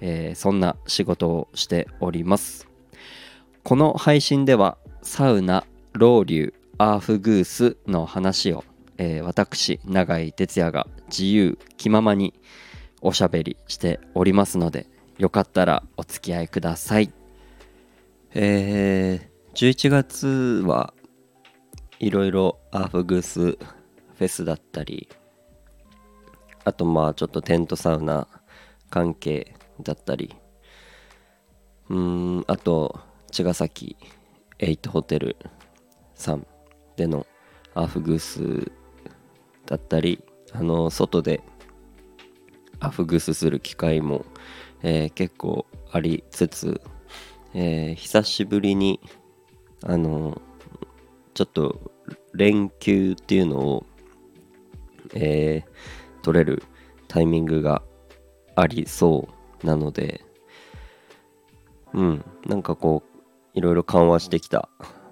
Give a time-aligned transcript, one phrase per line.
[0.00, 2.68] えー、そんな仕事をしております。
[3.62, 8.64] この配信ではサウナロウリュアーフグースの話を、
[8.98, 12.34] えー、私永井哲也が自由気ままに
[13.00, 14.86] おしゃべりしておりますので
[15.18, 17.12] よかったらお付き合いください。
[18.34, 20.92] えー、11月は
[21.98, 25.08] いろいろアーフグースフェスだったり
[26.64, 28.28] あとまあちょっとテントサウナ
[28.90, 30.34] 関係だったり。
[31.88, 32.98] うんあと
[33.30, 33.96] 茅ヶ崎
[34.58, 35.36] エイトホテル
[36.14, 36.46] さん
[36.96, 37.26] での
[37.74, 38.72] アフグース
[39.66, 41.42] だったりあの外で
[42.80, 44.24] アフグースする機会も、
[44.82, 46.80] えー、結構ありつつ、
[47.54, 49.00] えー、久しぶりに
[49.84, 50.40] あの
[51.34, 51.92] ちょっと
[52.34, 53.86] 連休っていうのを、
[55.14, 56.62] えー、取れる
[57.08, 57.82] タイミングが
[58.56, 59.35] ありそう
[59.66, 60.24] なので
[61.92, 64.68] うんなんかこういろいろ緩和してきた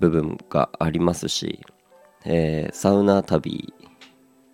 [0.00, 1.60] 部分がありますし、
[2.24, 3.74] えー、サウナ旅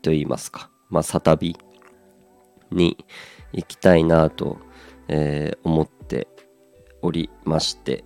[0.03, 1.57] といいますかまあサ旅
[2.71, 3.05] に
[3.53, 4.59] 行きたいなと、
[5.09, 6.29] えー、思って
[7.03, 8.05] おりまして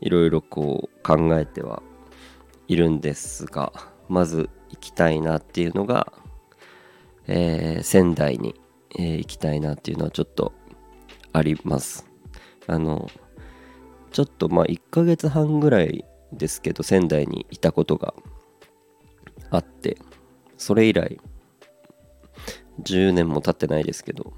[0.00, 1.82] いろいろこう考えては
[2.68, 3.72] いるんですが
[4.08, 6.12] まず行きたいなっていうのが
[7.28, 8.54] えー、仙台に、
[8.98, 10.52] え、行きたいなっていうのはちょっと
[11.36, 12.06] あります。
[12.66, 13.10] あの、
[14.10, 18.14] ちょっとまあ1ヶ月半ぐらいですけど仙台にいたことが
[19.50, 19.98] あって、
[20.56, 21.20] それ以来
[22.82, 24.32] 10年も経ってないですけど、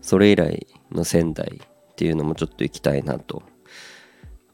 [0.00, 3.42] それ以来の仙台っていうのもちょっと行きたいなと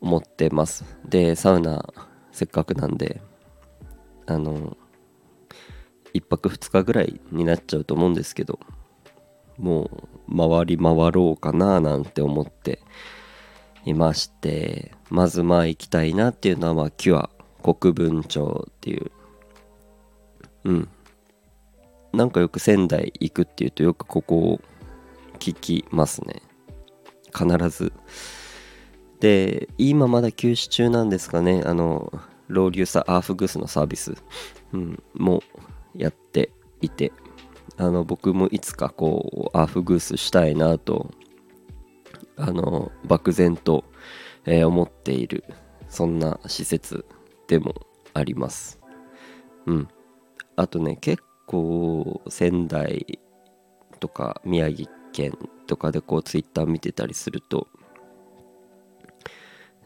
[0.00, 0.86] 思ってます。
[1.06, 1.92] で、サウナ
[2.32, 3.20] せっかくなんで、
[4.24, 4.78] あの、
[6.14, 8.58] 1泊2日ぐらいになっちゃうと思うんですけど
[9.60, 9.90] も
[10.28, 12.80] う回り回ろうかななんて思って
[13.84, 17.30] いましてまずまあ行きたいなっていうのはまあキュア
[17.62, 19.10] 国分町っていう。
[20.64, 20.88] うん。
[22.12, 24.60] なんかよく仙台行くっていうとよくここを
[25.38, 26.42] 聞きますね。
[27.36, 27.92] 必ず。
[29.20, 31.62] で今まだ休止中なんですかね。
[31.64, 32.12] あの
[32.48, 34.14] ローリューサアーフグースのサービス、
[34.72, 35.42] うん、も
[35.94, 36.50] うやって
[36.80, 37.12] いて。
[37.80, 41.10] あの僕もいつかこうアーフグースしたいなと
[42.36, 43.84] あの漠然と、
[44.44, 45.44] えー、思っている
[45.88, 47.06] そんな施設
[47.48, 47.74] でも
[48.12, 48.78] あります。
[49.64, 49.88] うん。
[50.56, 53.18] あとね結構仙台
[53.98, 55.32] とか宮城県
[55.66, 57.66] とかでこうツイッター見てたりすると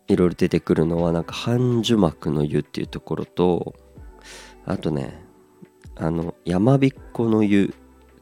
[0.09, 3.77] いろいろ出てくるのはなんか半樹膜の湯っていうところと
[4.65, 5.23] あとね
[5.95, 7.73] あの山彦の湯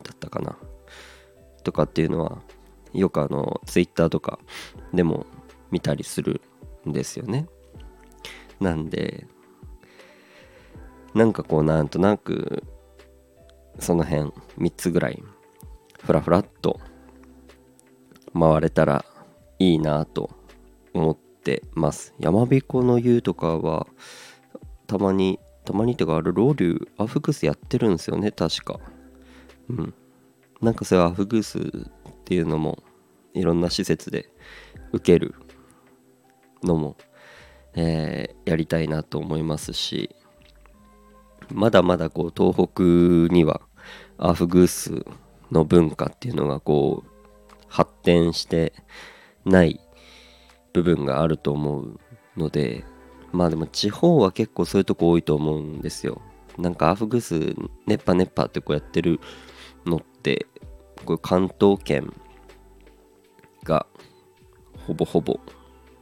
[0.03, 0.57] だったかな。
[1.65, 2.43] とかっていうのは
[2.93, 4.39] よくあのツイッターとか
[4.93, 5.27] でも
[5.71, 6.41] 見たりする
[6.89, 7.47] んですよね。
[8.61, 9.27] なんで
[11.15, 12.65] なんかこうなんとなく
[13.79, 15.23] その辺3つぐらい
[16.03, 16.81] ふらふらっと
[18.34, 19.05] 回れたら
[19.59, 20.31] いいなと
[20.95, 22.15] 思ってます。
[22.19, 23.87] 山彦の湯とかは
[24.87, 28.81] たまにたまにってかあれロウリュアフグースやってるんですよね確か。
[29.72, 29.94] うん
[30.60, 31.62] なんかそれはアフグースっ
[32.25, 32.83] ていうのも
[33.34, 34.28] いろんな施設で
[34.93, 35.34] 受ける
[36.62, 36.97] のも、
[37.75, 40.15] えー、やりたいなと思いますし
[41.50, 42.83] まだまだこう東北
[43.34, 43.60] には
[44.19, 45.04] アフグース
[45.51, 48.72] の文化っていうのがこう発展して
[49.45, 49.80] ない
[50.72, 52.01] 部分があると思う
[52.36, 52.84] ので
[53.33, 56.21] まあでも地方は結構そういうとこ多いと思うんですよ。
[56.59, 59.21] なんかアフグース熱波熱波ってこうやってる
[59.87, 60.47] のって
[61.05, 62.13] これ関東圏
[63.65, 63.87] が
[64.87, 65.41] ほぼほぼ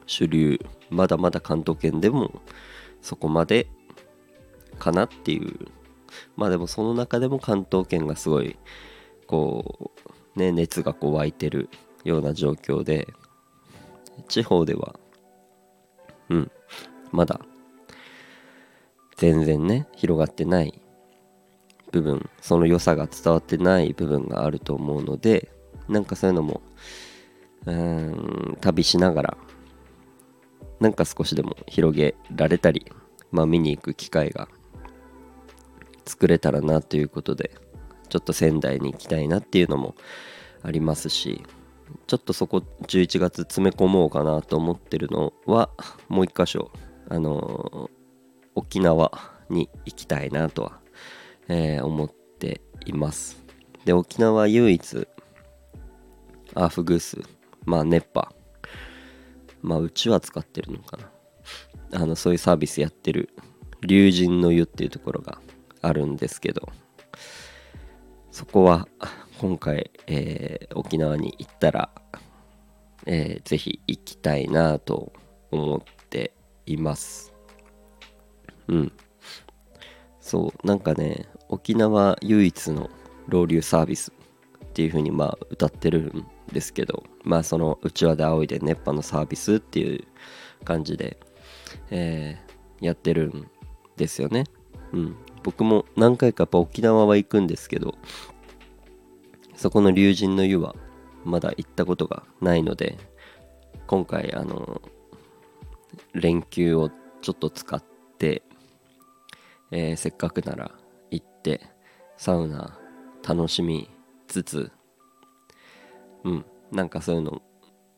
[0.06, 0.58] 主流。
[0.90, 2.42] まだまだ関東圏でも
[3.00, 3.68] そこまで
[4.78, 5.68] かなっていう。
[6.36, 8.58] まあでもその中でも関東圏がすごい
[9.26, 9.92] こ
[10.34, 11.68] うね熱がこう湧いてる
[12.04, 13.06] ような状況で
[14.26, 14.96] 地方では
[16.28, 16.50] うん
[17.12, 17.40] まだ
[19.16, 20.82] 全然ね広がってない
[21.92, 25.50] 部分その良さが伝わってない部分があると思うので
[25.88, 26.62] なんかそういうのも
[27.66, 29.36] うん旅しながら
[30.78, 32.90] なんか少しでも広げられたり、
[33.30, 34.48] まあ、見に行く機会が
[36.06, 37.50] 作れたらなということで
[38.08, 39.94] ちょっと仙台に行きたいなっていうのも
[40.62, 41.44] ありますし
[42.06, 45.70] ちょっとそこ11月詰め込もうかなと思ってるのは
[46.08, 46.70] もう一箇所
[47.08, 47.90] あのー、
[48.54, 49.12] 沖縄
[49.50, 50.80] に行きたいなとは、
[51.50, 53.42] えー、思っています。
[53.84, 55.08] で沖縄唯一
[56.54, 57.20] アーフグース
[57.64, 58.32] まあ熱波
[59.60, 61.10] まあうちは使ってるのかな。
[62.02, 63.30] あのそういうサービスやってる
[63.82, 65.40] 龍神の湯っていうところが
[65.82, 66.68] あるんですけど
[68.30, 68.86] そこは
[69.40, 71.90] 今回、えー、沖縄に行ったら、
[73.06, 75.12] えー、ぜひ行きたいなと
[75.50, 76.32] 思って
[76.66, 77.34] います。
[78.68, 78.92] うん。
[80.20, 82.88] そうなんかね沖縄唯一の
[83.28, 84.12] ロウリュサービス
[84.64, 90.04] っていう風にまあ歌ってるんですけどまあそのうちわで仰いで熱波のサービスっていう
[90.64, 91.18] 感じで、
[91.90, 93.50] えー、やってるん
[93.96, 94.44] ですよね。
[94.92, 95.16] うん。
[95.42, 97.94] 僕も何回かやっぱ沖縄は行くんですけど
[99.56, 100.74] そこの龍神の湯は
[101.24, 102.98] まだ行ったことがないので
[103.86, 104.82] 今回あの
[106.12, 106.90] 連休を
[107.22, 107.82] ちょっと使っ
[108.18, 108.42] て、
[109.70, 110.72] えー、せっかくなら
[111.40, 111.62] って
[112.18, 112.78] サウナ
[113.26, 113.90] 楽しみ
[114.28, 114.70] つつ
[116.24, 117.40] うんなんかそういうの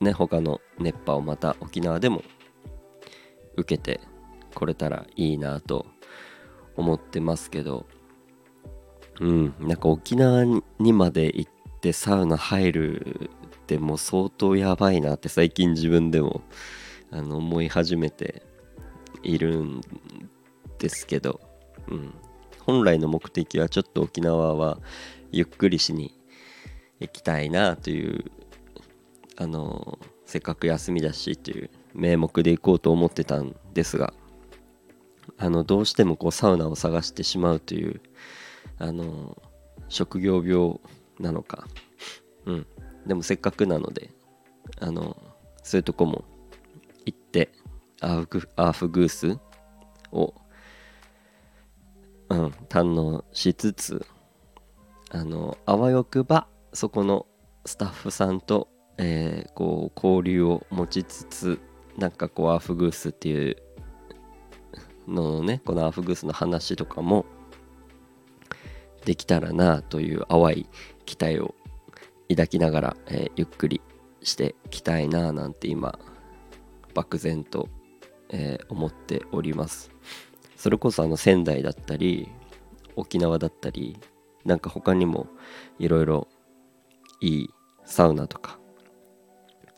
[0.01, 2.23] ね他の熱波をまた沖縄でも
[3.57, 4.01] 受けて
[4.55, 5.87] これたらいいなと
[6.77, 7.87] 思ってますけど
[9.21, 10.45] うんなんか沖縄
[10.79, 16.43] にまで行ってサウナ入るってもう相当やばいなって最近自分でも
[17.11, 18.43] あの思い始めて
[19.23, 19.81] いるん
[20.79, 21.41] ですけど、
[21.89, 22.15] うん、
[22.65, 24.79] 本来の目的はちょっと沖縄は
[25.31, 26.19] ゆっくりしに
[27.01, 28.31] 行きたいなという
[29.37, 34.15] あのせっかく休みだしという名目で行こうと思ってたんですが
[35.39, 38.01] あのどうしてもこうサウナを探してしまうという
[38.79, 39.37] あの
[39.89, 40.81] 職業病
[41.21, 41.67] なのか。
[42.47, 42.67] うん。
[43.07, 44.11] でもせっかくなので
[44.81, 45.17] あの
[45.63, 46.25] そういうとこも
[47.05, 47.53] 行って
[48.01, 49.39] アーフグース
[50.13, 50.35] を、
[52.33, 54.07] うん、堪能しつつ
[55.11, 57.27] あのあわよくばそこの
[57.67, 61.61] スタッフさんと、えー、こう交流を持ちつつ
[61.99, 63.57] なんかこうアフグースっていう
[65.07, 67.27] のねこのアフグースの話とかも
[69.05, 70.67] できたらなという淡い
[71.05, 71.55] 期待を
[72.31, 73.83] 抱きながら、えー、ゆっくり
[74.23, 75.99] してきたいななんて今
[76.95, 77.69] 漠然と、
[78.31, 79.91] えー、思っております。
[80.63, 82.29] それこそあの仙台だったり
[82.95, 83.99] 沖縄だったり
[84.45, 85.27] なんか他にも
[85.81, 86.29] いろいろ
[87.21, 87.51] いい
[87.85, 88.61] サウナとか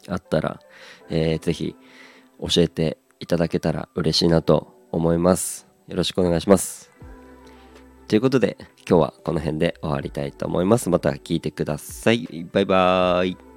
[0.08, 0.60] あったら、
[1.08, 1.74] えー、ぜひ
[2.38, 5.66] 教えていただけたら嬉しいなと思います。
[5.88, 6.92] よろしくお願いします。
[8.06, 10.90] ということで、今日はこの辺で終わりたいと思います。
[10.90, 12.46] また聞いてください。
[12.52, 13.53] バイバーイ。